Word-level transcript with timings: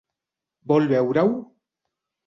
Vol 0.73 0.89
veure-ho? 0.93 1.31